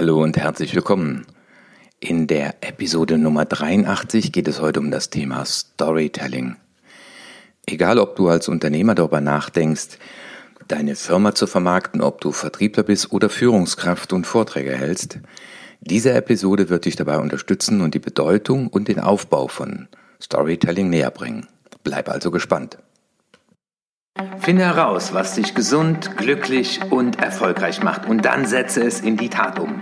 [0.00, 1.26] Hallo und herzlich willkommen.
[2.00, 6.56] In der Episode Nummer 83 geht es heute um das Thema Storytelling.
[7.66, 9.98] Egal, ob du als Unternehmer darüber nachdenkst,
[10.68, 15.18] deine Firma zu vermarkten, ob du Vertriebler bist oder Führungskraft und Vorträge hältst,
[15.82, 19.86] diese Episode wird dich dabei unterstützen und die Bedeutung und den Aufbau von
[20.18, 21.46] Storytelling näher bringen.
[21.84, 22.78] Bleib also gespannt.
[24.40, 29.28] Finde heraus, was dich gesund, glücklich und erfolgreich macht und dann setze es in die
[29.28, 29.78] Tat um.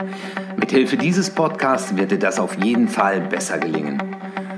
[0.56, 4.02] Mithilfe dieses Podcasts wird dir das auf jeden Fall besser gelingen.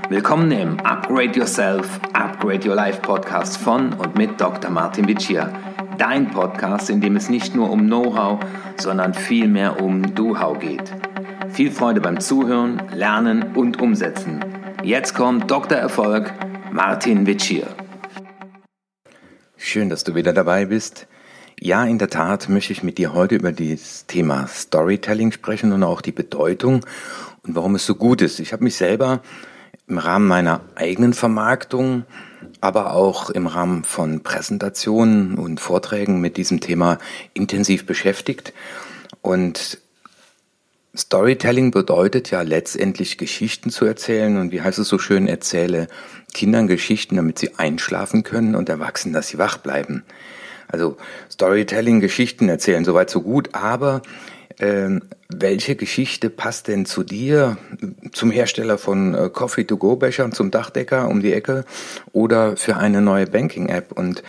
[0.08, 4.70] Willkommen im Upgrade Yourself, Upgrade Your Life Podcast von und mit Dr.
[4.70, 5.52] Martin Vicia.
[5.98, 8.40] Dein Podcast, in dem es nicht nur um Know-how,
[8.76, 10.92] sondern vielmehr um Do-How geht.
[11.50, 14.40] Viel Freude beim Zuhören, Lernen und Umsetzen.
[14.82, 15.78] Jetzt kommt Dr.
[15.78, 16.32] Erfolg,
[16.72, 17.66] Martin Vicia.
[19.62, 21.06] Schön, dass du wieder dabei bist.
[21.60, 25.82] Ja, in der Tat möchte ich mit dir heute über das Thema Storytelling sprechen und
[25.82, 26.86] auch die Bedeutung
[27.46, 28.40] und warum es so gut ist.
[28.40, 29.20] Ich habe mich selber
[29.86, 32.04] im Rahmen meiner eigenen Vermarktung,
[32.62, 36.96] aber auch im Rahmen von Präsentationen und Vorträgen mit diesem Thema
[37.34, 38.54] intensiv beschäftigt.
[39.20, 39.78] Und
[40.96, 45.86] Storytelling bedeutet ja letztendlich Geschichten zu erzählen und wie heißt es so schön, erzähle
[46.32, 50.04] Kindern Geschichten, damit sie einschlafen können und Erwachsenen, dass sie wach bleiben.
[50.68, 50.96] Also
[51.30, 54.02] Storytelling, Geschichten erzählen, soweit so gut, aber
[54.58, 57.56] äh, welche Geschichte passt denn zu dir,
[58.12, 61.64] zum Hersteller von äh, Coffee-to-go-Bechern, zum Dachdecker um die Ecke
[62.12, 63.92] oder für eine neue Banking-App?
[63.92, 64.22] Und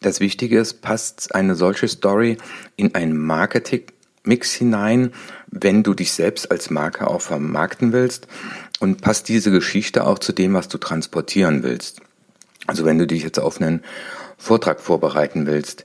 [0.00, 2.36] das Wichtige ist, passt eine solche Story
[2.76, 5.12] in ein Marketing-Mix hinein,
[5.46, 8.26] wenn du dich selbst als Marke auch vermarkten willst
[8.82, 12.00] und passt diese Geschichte auch zu dem, was du transportieren willst.
[12.66, 13.84] Also wenn du dich jetzt auf einen
[14.38, 15.84] Vortrag vorbereiten willst.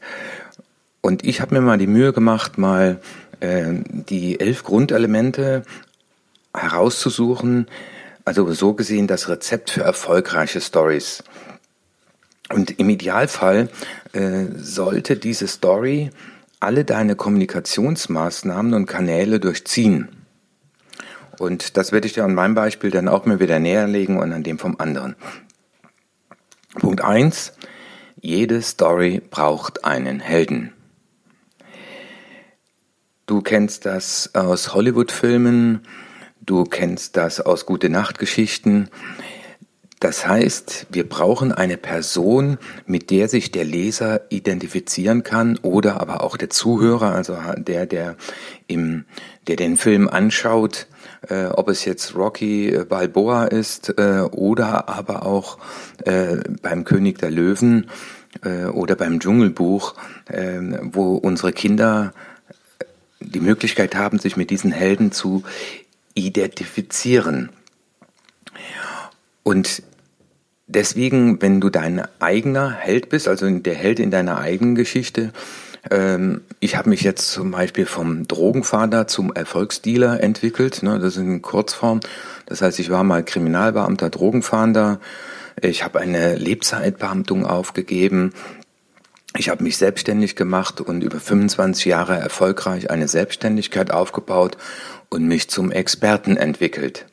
[1.02, 3.00] Und ich habe mir mal die Mühe gemacht, mal
[3.40, 5.62] äh, die elf Grundelemente
[6.56, 7.68] herauszusuchen,
[8.26, 11.24] also so gesehen das Rezept für erfolgreiche Stories.
[12.52, 13.70] Und im Idealfall
[14.14, 16.10] äh, sollte diese Story
[16.60, 20.17] alle deine Kommunikationsmaßnahmen und Kanäle durchziehen.
[21.40, 24.34] Und das werde ich dir an meinem Beispiel dann auch mir wieder näher legen und
[24.34, 25.16] an dem vom anderen.
[26.76, 27.54] Punkt eins:
[28.20, 30.74] Jede Story braucht einen Helden.
[33.26, 35.82] Du kennst das aus Hollywood-Filmen,
[36.40, 38.90] du kennst das aus Gute Nacht-Geschichten.
[40.00, 46.24] Das heißt, wir brauchen eine Person, mit der sich der Leser identifizieren kann oder aber
[46.24, 48.16] auch der Zuhörer, also der, der
[48.68, 49.06] im,
[49.48, 50.88] der den Film anschaut,
[51.30, 55.58] äh, ob es jetzt Rocky äh, Balboa ist äh, oder aber auch
[56.06, 57.90] äh, beim König der Löwen
[58.44, 59.96] äh, oder beim Dschungelbuch,
[60.28, 62.14] äh, wo unsere Kinder
[63.20, 65.44] die Möglichkeit haben, sich mit diesen Helden zu
[66.14, 67.50] identifizieren.
[69.44, 69.82] Und
[70.68, 75.32] deswegen, wenn du dein eigener Held bist, also der Held in deiner eigenen Geschichte,
[76.60, 81.42] ich habe mich jetzt zum Beispiel vom Drogenfahnder zum Erfolgsdealer entwickelt, ne, das ist in
[81.42, 82.00] Kurzform.
[82.46, 85.00] Das heißt, ich war mal Kriminalbeamter, Drogenfahnder,
[85.62, 88.34] ich habe eine Lebzeitbeamtung aufgegeben,
[89.38, 94.58] ich habe mich selbstständig gemacht und über 25 Jahre erfolgreich eine Selbstständigkeit aufgebaut
[95.10, 97.06] und mich zum Experten entwickelt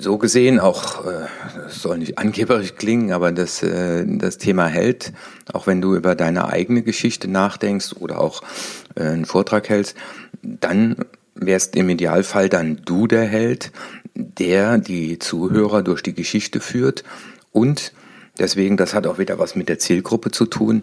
[0.00, 1.26] so gesehen auch, äh,
[1.68, 5.12] soll nicht angeberisch klingen, aber das, äh, das Thema hält,
[5.52, 8.42] auch wenn du über deine eigene Geschichte nachdenkst oder auch
[8.94, 9.96] äh, einen Vortrag hältst,
[10.42, 10.96] dann
[11.34, 13.72] wärst im Idealfall dann du der Held,
[14.14, 17.04] der die Zuhörer durch die Geschichte führt.
[17.52, 17.92] Und
[18.38, 20.82] deswegen, das hat auch wieder was mit der Zielgruppe zu tun,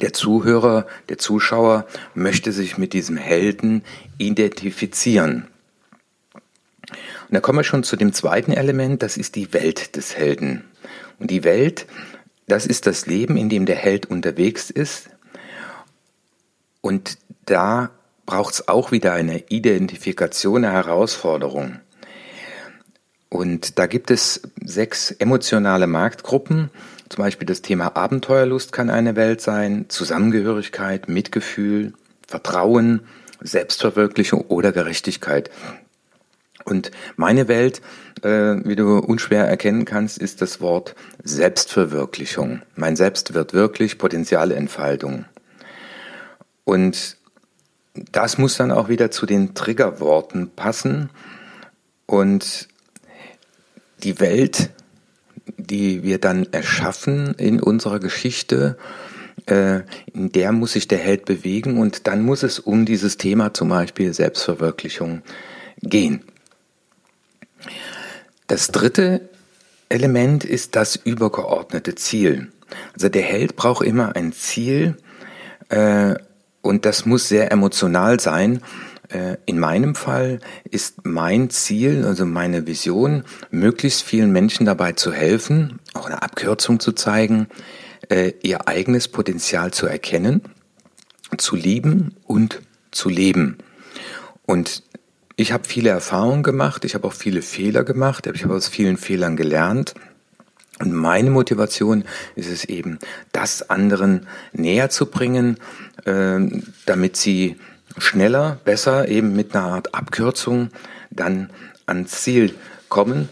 [0.00, 3.84] der Zuhörer, der Zuschauer möchte sich mit diesem Helden
[4.18, 5.46] identifizieren.
[7.28, 10.64] Und da kommen wir schon zu dem zweiten Element, das ist die Welt des Helden.
[11.18, 11.86] Und die Welt,
[12.46, 15.10] das ist das Leben, in dem der Held unterwegs ist.
[16.80, 17.90] Und da
[18.26, 21.80] braucht es auch wieder eine Identifikation, eine Herausforderung.
[23.28, 26.70] Und da gibt es sechs emotionale Marktgruppen.
[27.08, 31.94] Zum Beispiel das Thema Abenteuerlust kann eine Welt sein, Zusammengehörigkeit, Mitgefühl,
[32.26, 33.00] Vertrauen,
[33.40, 35.50] Selbstverwirklichung oder Gerechtigkeit.
[36.64, 37.82] Und meine Welt,
[38.22, 42.62] äh, wie du unschwer erkennen kannst, ist das Wort Selbstverwirklichung.
[42.74, 45.26] Mein Selbst wird wirklich potenziale Entfaltung.
[46.64, 47.18] Und
[48.12, 51.10] das muss dann auch wieder zu den Triggerworten passen.
[52.06, 52.68] Und
[54.02, 54.70] die Welt,
[55.56, 58.76] die wir dann erschaffen in unserer Geschichte,
[59.46, 59.80] äh,
[60.12, 63.68] in der muss sich der Held bewegen und dann muss es um dieses Thema zum
[63.68, 65.22] Beispiel Selbstverwirklichung
[65.82, 66.22] gehen.
[68.46, 69.28] Das dritte
[69.88, 72.52] Element ist das übergeordnete Ziel.
[72.94, 74.96] Also der Held braucht immer ein Ziel
[75.68, 76.14] äh,
[76.62, 78.60] und das muss sehr emotional sein.
[79.08, 80.40] Äh, in meinem Fall
[80.70, 86.80] ist mein Ziel, also meine Vision, möglichst vielen Menschen dabei zu helfen, auch eine Abkürzung
[86.80, 87.48] zu zeigen,
[88.08, 90.42] äh, ihr eigenes Potenzial zu erkennen,
[91.36, 93.58] zu lieben und zu leben.
[94.46, 94.82] Und
[95.36, 98.96] ich habe viele Erfahrungen gemacht, ich habe auch viele Fehler gemacht, ich habe aus vielen
[98.96, 99.94] Fehlern gelernt.
[100.80, 102.04] Und meine Motivation
[102.34, 102.98] ist es eben,
[103.32, 105.58] das anderen näher zu bringen,
[106.04, 106.40] äh,
[106.86, 107.56] damit sie
[107.98, 110.70] schneller, besser, eben mit einer Art Abkürzung
[111.10, 111.50] dann
[111.86, 112.54] ans Ziel
[112.88, 113.28] kommen.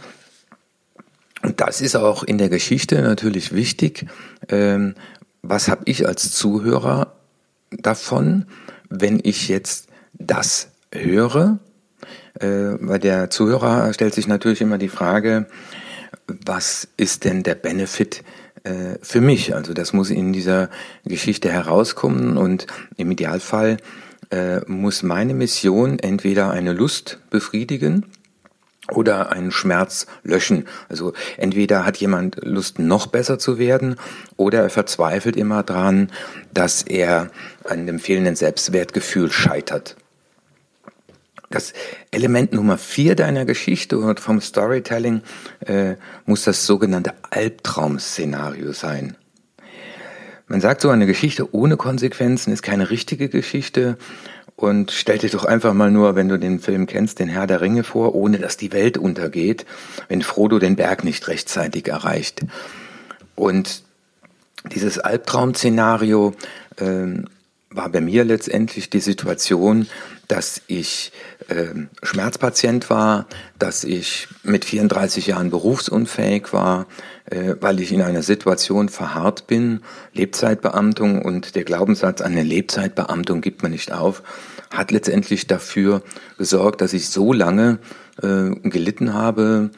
[1.43, 4.07] Und das ist auch in der Geschichte natürlich wichtig.
[4.49, 4.95] Ähm,
[5.43, 7.17] was habe ich als Zuhörer
[7.71, 8.47] davon,
[8.89, 11.59] wenn ich jetzt das höre?
[12.41, 12.47] Äh,
[12.81, 15.47] weil der Zuhörer stellt sich natürlich immer die Frage,
[16.27, 18.23] was ist denn der Benefit
[18.65, 19.55] äh, für mich?
[19.55, 20.71] Also das muss in dieser
[21.05, 22.67] Geschichte herauskommen und
[22.97, 23.79] im Idealfall
[24.31, 28.07] äh, muss meine Mission entweder eine Lust befriedigen
[28.91, 30.67] oder einen Schmerz löschen.
[30.89, 33.97] Also entweder hat jemand Lust, noch besser zu werden,
[34.37, 36.11] oder er verzweifelt immer dran,
[36.53, 37.31] dass er
[37.65, 39.97] an dem fehlenden Selbstwertgefühl scheitert.
[41.53, 41.75] Das
[42.11, 45.21] Element Nummer vier deiner Geschichte und vom Storytelling
[45.61, 45.95] äh,
[46.25, 49.17] muss das sogenannte Albtraum-Szenario sein.
[50.49, 53.97] Man sagt so, eine Geschichte ohne Konsequenzen ist keine richtige Geschichte.
[54.57, 57.61] Und stell dir doch einfach mal nur, wenn du den Film kennst, den Herr der
[57.61, 59.67] Ringe vor, ohne dass die Welt untergeht,
[60.09, 62.43] wenn Frodo den Berg nicht rechtzeitig erreicht.
[63.35, 63.83] Und
[64.71, 66.35] dieses Albtraum-Szenario
[66.77, 67.23] äh,
[67.71, 69.87] war bei mir letztendlich die Situation,
[70.29, 71.13] dass ich
[72.03, 73.27] Schmerzpatient war,
[73.59, 76.87] dass ich mit 34 Jahren berufsunfähig war,
[77.27, 79.81] äh, weil ich in einer Situation verharrt bin,
[80.13, 84.23] Lebzeitbeamtung und der Glaubenssatz, eine Lebzeitbeamtung gibt man nicht auf,
[84.71, 86.03] hat letztendlich dafür
[86.39, 87.79] gesorgt, dass ich so lange
[88.23, 89.71] äh, gelitten habe,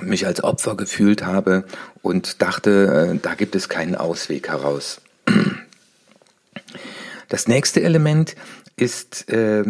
[0.00, 1.64] mich als Opfer gefühlt habe
[2.02, 5.00] und dachte, äh, da gibt es keinen Ausweg heraus.
[7.30, 8.36] Das nächste Element
[8.76, 9.62] ist äh,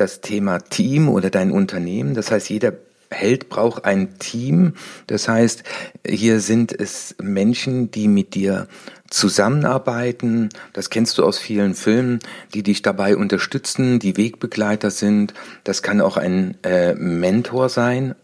[0.00, 2.14] das Thema Team oder dein Unternehmen.
[2.14, 2.72] Das heißt, jeder
[3.10, 4.74] Held braucht ein Team.
[5.08, 5.64] Das heißt,
[6.06, 8.68] hier sind es Menschen, die mit dir
[9.10, 10.48] zusammenarbeiten.
[10.72, 12.20] Das kennst du aus vielen Filmen,
[12.54, 15.34] die dich dabei unterstützen, die Wegbegleiter sind.
[15.64, 18.14] Das kann auch ein äh, Mentor sein.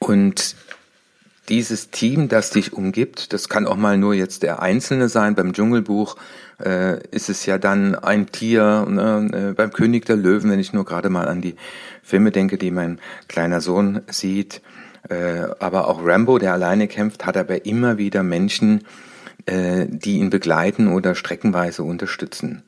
[0.00, 0.56] Und
[1.48, 5.34] dieses Team, das dich umgibt, das kann auch mal nur jetzt der Einzelne sein.
[5.34, 6.16] Beim Dschungelbuch
[6.64, 8.86] äh, ist es ja dann ein Tier.
[8.88, 9.50] Ne?
[9.50, 11.56] Äh, beim König der Löwen, wenn ich nur gerade mal an die
[12.02, 14.62] Filme denke, die mein kleiner Sohn sieht.
[15.08, 18.84] Äh, aber auch Rambo, der alleine kämpft, hat aber immer wieder Menschen,
[19.46, 22.62] äh, die ihn begleiten oder streckenweise unterstützen.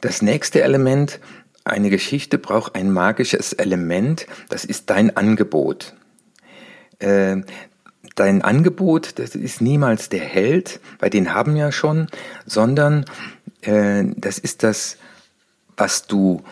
[0.00, 1.20] Das nächste Element,
[1.64, 5.94] eine Geschichte braucht ein magisches Element, das ist dein Angebot.
[6.98, 7.42] Äh,
[8.14, 12.08] dein Angebot, das ist niemals der Held, weil den haben ja schon,
[12.46, 13.04] sondern
[13.62, 14.96] äh, das ist das,
[15.76, 16.42] was du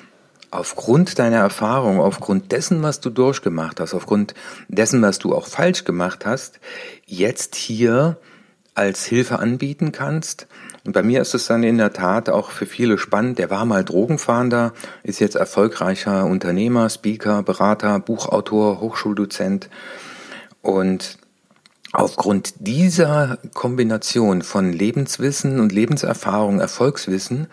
[0.51, 4.35] aufgrund deiner Erfahrung, aufgrund dessen, was du durchgemacht hast, aufgrund
[4.69, 6.61] dessen, was du auch falsch gemacht hast,
[7.07, 8.19] jetzt hier
[8.75, 10.47] als Hilfe anbieten kannst.
[10.85, 13.39] Und bei mir ist es dann in der Tat auch für viele spannend.
[13.39, 14.73] Der war mal Drogenfahnder,
[15.03, 19.71] ist jetzt erfolgreicher Unternehmer, Speaker, Berater, Buchautor, Hochschuldozent
[20.65, 21.19] und
[21.93, 27.49] aufgrund dieser Kombination von Lebenswissen und Lebenserfahrung, Erfolgswissen,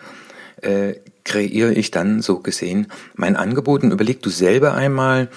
[0.62, 5.28] äh, kreiere ich dann so gesehen mein Angebot und überleg du selber einmal,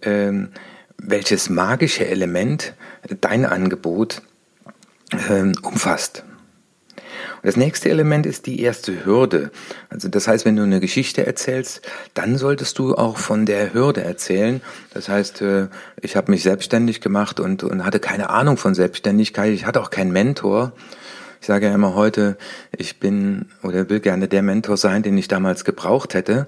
[0.00, 0.32] äh,
[0.96, 2.72] welches magische Element
[3.20, 4.22] dein Angebot
[5.12, 6.24] äh, umfasst.
[7.42, 9.50] Das nächste Element ist die erste Hürde.
[9.88, 11.82] Also das heißt, wenn du eine Geschichte erzählst,
[12.14, 14.60] dann solltest du auch von der Hürde erzählen.
[14.92, 15.68] Das heißt, äh,
[16.00, 19.52] ich habe mich selbstständig gemacht und, und hatte keine Ahnung von Selbstständigkeit.
[19.52, 20.72] Ich hatte auch keinen Mentor.
[21.40, 22.36] Ich sage ja immer heute,
[22.76, 26.46] ich bin oder will gerne der Mentor sein, den ich damals gebraucht hätte.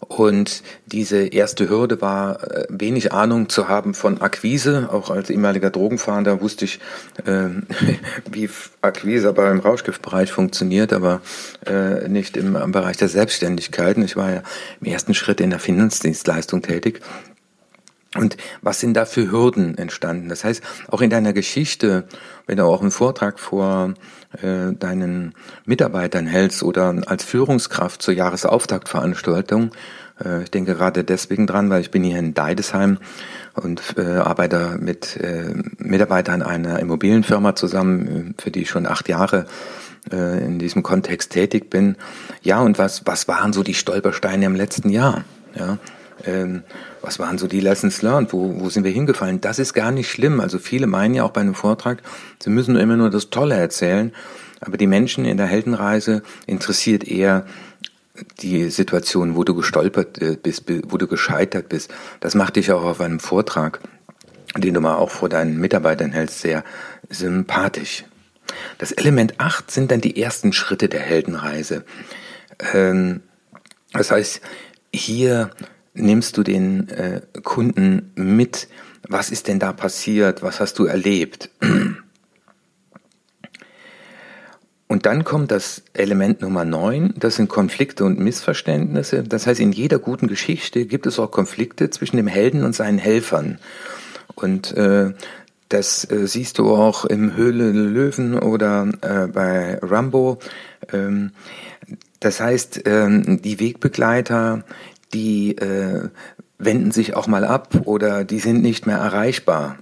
[0.00, 4.88] Und diese erste Hürde war, äh, wenig Ahnung zu haben von Akquise.
[4.92, 6.80] Auch als ehemaliger Drogenfahnder wusste ich,
[7.24, 7.48] äh,
[8.30, 8.48] wie
[8.82, 11.20] Akquise aber im Rauschgiftbereich funktioniert, aber
[11.66, 13.96] äh, nicht im, im Bereich der Selbstständigkeit.
[13.98, 14.42] Ich war ja
[14.80, 17.00] im ersten Schritt in der Finanzdienstleistung tätig.
[18.16, 20.28] Und was sind da für Hürden entstanden?
[20.28, 22.04] Das heißt, auch in deiner Geschichte,
[22.46, 23.94] wenn du auch einen Vortrag vor
[24.40, 29.72] äh, deinen Mitarbeitern hältst oder als Führungskraft zur Jahresauftaktveranstaltung,
[30.24, 32.98] äh, ich denke gerade deswegen dran, weil ich bin hier in Deidesheim
[33.54, 39.46] und äh, arbeite mit äh, Mitarbeitern einer Immobilienfirma zusammen, für die ich schon acht Jahre
[40.12, 41.96] äh, in diesem Kontext tätig bin.
[42.42, 45.24] Ja, und was, was waren so die Stolpersteine im letzten Jahr?
[45.56, 45.78] Ja,
[46.26, 46.62] ähm,
[47.00, 48.32] was waren so die Lessons learned?
[48.32, 49.40] Wo, wo sind wir hingefallen?
[49.40, 50.40] Das ist gar nicht schlimm.
[50.40, 52.02] Also viele meinen ja auch bei einem Vortrag,
[52.42, 54.12] sie müssen immer nur das Tolle erzählen.
[54.60, 57.44] Aber die Menschen in der Heldenreise interessiert eher
[58.40, 61.92] die Situation, wo du gestolpert äh, bist, wo du gescheitert bist.
[62.20, 63.80] Das macht dich auch auf einem Vortrag,
[64.56, 66.64] den du mal auch vor deinen Mitarbeitern hältst, sehr
[67.10, 68.04] sympathisch.
[68.78, 71.84] Das Element 8 sind dann die ersten Schritte der Heldenreise.
[72.72, 73.20] Ähm,
[73.92, 74.40] das heißt,
[74.94, 75.50] hier
[75.94, 78.68] nimmst du den äh, Kunden mit,
[79.08, 81.50] was ist denn da passiert, was hast du erlebt.
[84.86, 89.22] Und dann kommt das Element Nummer 9, das sind Konflikte und Missverständnisse.
[89.22, 92.98] Das heißt, in jeder guten Geschichte gibt es auch Konflikte zwischen dem Helden und seinen
[92.98, 93.58] Helfern.
[94.34, 95.12] Und äh,
[95.68, 100.38] das äh, siehst du auch im Höhle Löwen oder äh, bei Rambo.
[100.92, 101.32] Ähm,
[102.20, 104.64] das heißt, ähm, die Wegbegleiter,
[105.14, 106.08] die äh,
[106.58, 109.78] wenden sich auch mal ab oder die sind nicht mehr erreichbar.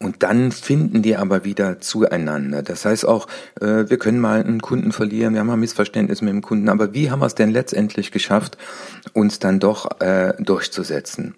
[0.00, 2.62] Und dann finden die aber wieder zueinander.
[2.62, 3.26] Das heißt auch,
[3.60, 6.92] äh, wir können mal einen Kunden verlieren, wir haben mal Missverständnis mit dem Kunden, aber
[6.92, 8.58] wie haben wir es denn letztendlich geschafft,
[9.14, 11.36] uns dann doch äh, durchzusetzen?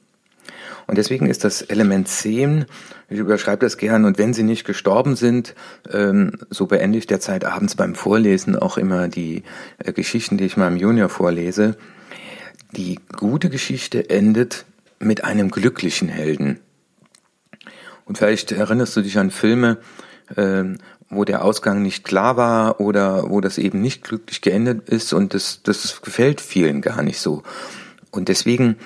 [0.87, 2.66] Und deswegen ist das Element 10,
[3.09, 5.55] ich überschreibe das gern, und wenn sie nicht gestorben sind,
[5.93, 9.43] ähm, so beende ich derzeit abends beim Vorlesen auch immer die
[9.78, 11.76] äh, Geschichten, die ich meinem Junior vorlese.
[12.73, 14.64] Die gute Geschichte endet
[14.99, 16.61] mit einem glücklichen Helden.
[18.05, 19.78] Und vielleicht erinnerst du dich an Filme,
[20.37, 20.64] äh,
[21.09, 25.35] wo der Ausgang nicht klar war oder wo das eben nicht glücklich geendet ist und
[25.35, 27.43] das, das gefällt vielen gar nicht so.
[28.11, 28.76] Und deswegen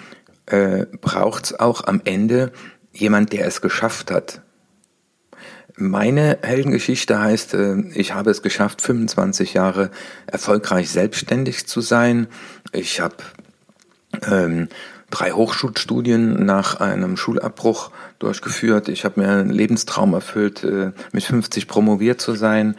[0.51, 2.53] äh, braucht es auch am Ende
[2.93, 4.43] jemand, der es geschafft hat.
[5.77, 9.91] Meine Heldengeschichte heißt, äh, ich habe es geschafft, 25 Jahre
[10.27, 12.27] erfolgreich selbstständig zu sein.
[12.73, 13.17] Ich habe
[14.27, 14.69] ähm,
[15.11, 18.89] drei Hochschulstudien nach einem Schulabbruch durchgeführt.
[18.89, 22.77] Ich habe mir einen Lebenstraum erfüllt, äh, mit 50 promoviert zu sein.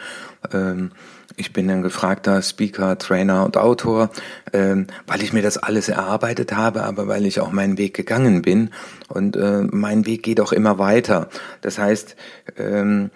[1.38, 4.10] Ich bin ein gefragter Speaker, Trainer und Autor,
[4.54, 8.42] ähm, weil ich mir das alles erarbeitet habe, aber weil ich auch meinen Weg gegangen
[8.42, 8.72] bin.
[9.08, 11.30] Und äh, mein Weg geht auch immer weiter.
[11.62, 12.16] Das heißt,
[12.58, 13.12] ähm,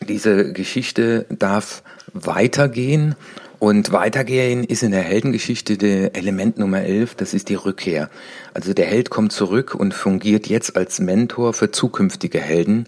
[0.00, 3.14] diese Geschichte darf weitergehen.
[3.58, 8.08] Und weitergehen ist in der Heldengeschichte der Element Nummer 11, das ist die Rückkehr.
[8.54, 12.86] Also der Held kommt zurück und fungiert jetzt als Mentor für zukünftige Helden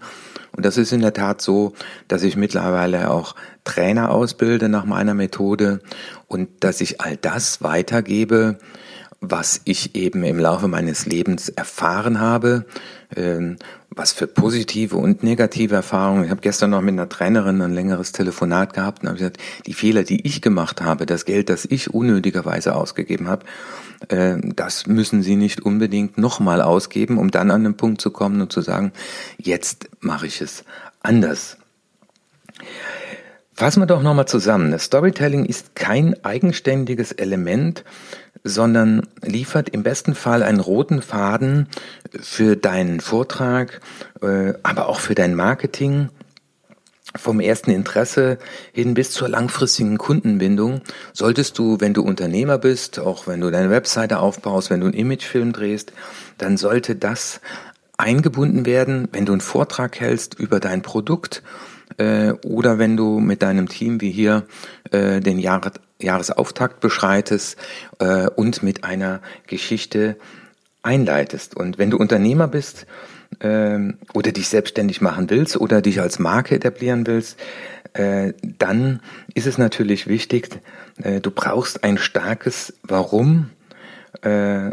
[0.55, 1.73] und das ist in der Tat so,
[2.07, 5.79] dass ich mittlerweile auch Trainer ausbilde nach meiner Methode
[6.27, 8.57] und dass ich all das weitergebe,
[9.21, 12.65] was ich eben im Laufe meines Lebens erfahren habe,
[13.15, 13.57] ähm,
[13.91, 16.25] was für positive und negative Erfahrungen.
[16.25, 19.37] Ich habe gestern noch mit einer Trainerin ein längeres Telefonat gehabt und habe gesagt,
[19.67, 23.45] die Fehler, die ich gemacht habe, das Geld, das ich unnötigerweise ausgegeben habe,
[24.07, 28.41] äh, das müssen Sie nicht unbedingt nochmal ausgeben, um dann an den Punkt zu kommen
[28.41, 28.91] und zu sagen,
[29.37, 30.63] jetzt mache ich es
[31.03, 31.57] anders.
[33.61, 34.75] Fassen wir doch nochmal zusammen.
[34.79, 37.83] Storytelling ist kein eigenständiges Element,
[38.43, 41.67] sondern liefert im besten Fall einen roten Faden
[42.19, 43.79] für deinen Vortrag,
[44.23, 46.09] äh, aber auch für dein Marketing,
[47.15, 48.39] vom ersten Interesse
[48.73, 50.81] hin bis zur langfristigen Kundenbindung
[51.13, 54.95] solltest du, wenn du Unternehmer bist, auch wenn du deine Webseite aufbaust, wenn du einen
[54.95, 55.93] Imagefilm drehst,
[56.39, 57.41] dann sollte das
[57.95, 61.43] eingebunden werden, wenn du einen Vortrag hältst über dein Produkt
[61.97, 64.45] äh, oder wenn du mit deinem Team wie hier
[64.91, 67.57] äh, den Jahr, Jahresauftakt beschreitest
[67.99, 70.17] äh, und mit einer Geschichte
[70.83, 71.55] einleitest.
[71.55, 72.85] Und wenn du Unternehmer bist
[73.39, 73.79] äh,
[74.13, 77.39] oder dich selbstständig machen willst oder dich als Marke etablieren willst,
[77.93, 79.01] äh, dann
[79.33, 80.49] ist es natürlich wichtig,
[81.03, 83.49] äh, du brauchst ein starkes Warum
[84.21, 84.71] äh,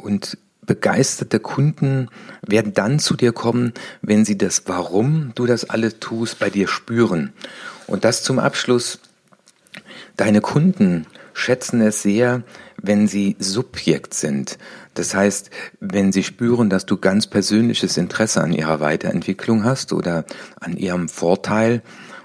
[0.00, 2.08] und begeisterte Kunden
[2.46, 6.68] werden dann zu dir kommen, wenn sie das Warum du das alles tust bei dir
[6.68, 7.32] spüren.
[7.86, 9.00] Und das zum Abschluss.
[10.16, 12.42] Deine Kunden schätzen es sehr,
[12.80, 14.58] wenn sie Subjekt sind.
[14.94, 20.24] Das heißt, wenn sie spüren, dass du ganz persönliches Interesse an ihrer Weiterentwicklung hast oder
[20.60, 21.82] an ihrem Vorteil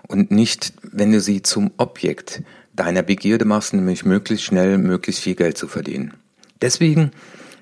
[0.08, 2.44] und nicht, wenn du sie zum Objekt
[2.74, 6.14] deiner Begierde machst, nämlich möglichst schnell, möglichst viel Geld zu verdienen.
[6.62, 7.12] Deswegen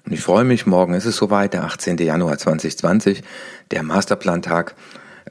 [0.08, 1.98] Und ich freue mich, morgen ist es soweit, der 18.
[1.98, 3.24] Januar 2020,
[3.72, 4.74] der Masterplantag.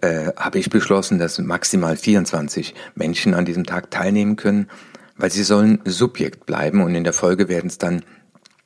[0.03, 4.69] Äh, habe ich beschlossen, dass maximal 24 Menschen an diesem Tag teilnehmen können,
[5.17, 8.03] weil sie sollen Subjekt bleiben und in der Folge werden es dann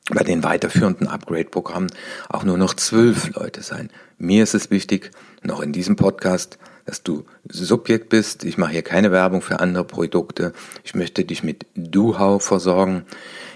[0.09, 1.89] bei den weiterführenden Upgrade-Programmen
[2.27, 3.89] auch nur noch zwölf Leute sein.
[4.17, 5.11] Mir ist es wichtig,
[5.43, 6.57] noch in diesem Podcast,
[6.91, 8.43] dass du Subjekt bist.
[8.43, 10.51] Ich mache hier keine Werbung für andere Produkte.
[10.83, 13.05] Ich möchte dich mit Do-How versorgen.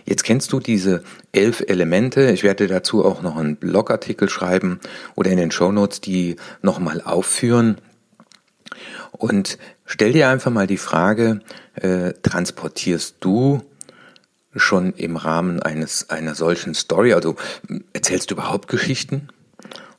[0.05, 2.31] Jetzt kennst du diese elf Elemente.
[2.31, 4.79] Ich werde dazu auch noch einen Blogartikel schreiben
[5.15, 7.77] oder in den Shownotes die nochmal aufführen.
[9.11, 11.41] Und stell dir einfach mal die Frage,
[11.73, 13.63] äh, transportierst du
[14.55, 17.35] schon im Rahmen eines einer solchen Story, also
[17.91, 19.27] erzählst du überhaupt Geschichten?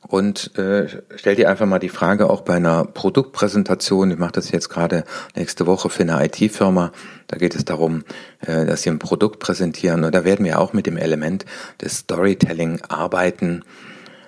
[0.07, 4.51] Und äh, stell dir einfach mal die Frage auch bei einer Produktpräsentation, ich mache das
[4.51, 5.03] jetzt gerade
[5.35, 6.93] nächste Woche für eine IT-Firma,
[7.27, 8.05] da geht es darum,
[8.39, 11.45] äh, dass sie ein Produkt präsentieren und da werden wir auch mit dem Element
[11.81, 13.63] des Storytelling arbeiten.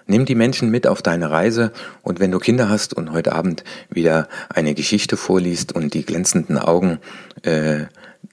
[0.05, 1.71] Nimm die Menschen mit auf deine Reise
[2.01, 6.57] und wenn du Kinder hast und heute Abend wieder eine Geschichte vorliest und die glänzenden
[6.57, 6.99] Augen
[7.43, 7.85] äh,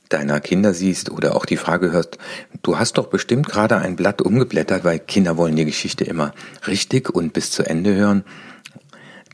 [0.09, 2.19] deiner Kinder siehst oder auch die Frage hörst,
[2.63, 6.35] du hast doch bestimmt gerade ein Blatt umgeblättert, weil Kinder wollen die Geschichte immer
[6.67, 8.25] richtig und bis zu Ende hören,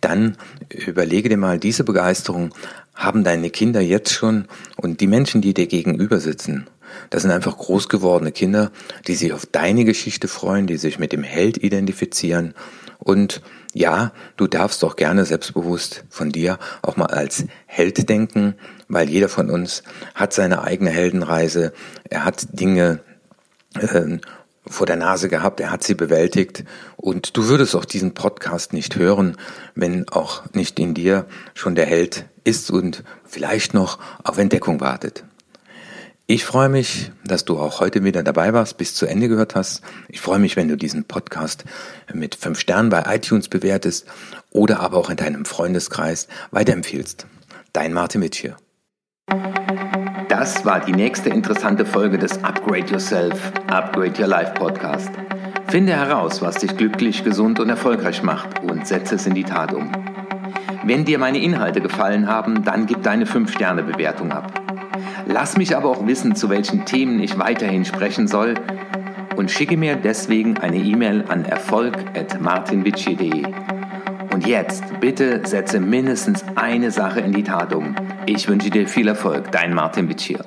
[0.00, 0.36] dann
[0.68, 2.54] überlege dir mal, diese Begeisterung
[2.94, 6.66] haben deine Kinder jetzt schon und die Menschen, die dir gegenüber sitzen.
[7.08, 8.70] Das sind einfach groß gewordene Kinder,
[9.06, 12.54] die sich auf deine Geschichte freuen, die sich mit dem Held identifizieren
[12.98, 13.42] und
[13.74, 18.54] ja, du darfst doch gerne selbstbewusst von dir auch mal als Held denken,
[18.92, 19.82] weil jeder von uns
[20.14, 21.72] hat seine eigene Heldenreise.
[22.08, 23.00] Er hat Dinge
[23.74, 24.18] äh,
[24.66, 26.64] vor der Nase gehabt, er hat sie bewältigt
[26.96, 29.36] und du würdest auch diesen Podcast nicht hören,
[29.74, 35.24] wenn auch nicht in dir schon der Held ist und vielleicht noch auf Entdeckung wartet.
[36.26, 39.82] Ich freue mich, dass du auch heute wieder dabei warst, bis zu Ende gehört hast.
[40.08, 41.64] Ich freue mich, wenn du diesen Podcast
[42.12, 44.06] mit fünf Sternen bei iTunes bewertest
[44.50, 47.26] oder aber auch in deinem Freundeskreis weiterempfiehlst.
[47.72, 48.56] Dein Martin Mitch hier.
[50.28, 55.10] Das war die nächste interessante Folge des Upgrade Yourself, Upgrade Your Life Podcast.
[55.68, 59.72] Finde heraus, was dich glücklich, gesund und erfolgreich macht und setze es in die Tat
[59.72, 59.90] um.
[60.84, 64.52] Wenn dir meine Inhalte gefallen haben, dann gib deine 5-Sterne-Bewertung ab.
[65.26, 68.54] Lass mich aber auch wissen, zu welchen Themen ich weiterhin sprechen soll
[69.36, 73.44] und schicke mir deswegen eine E-Mail an erfolg.martinwitschi.de.
[74.32, 77.94] Und jetzt bitte setze mindestens eine Sache in die Tat um.
[78.24, 80.44] Ich wünsche dir viel Erfolg, dein Martin Witschier.